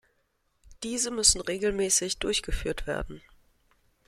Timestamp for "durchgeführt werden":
2.17-3.21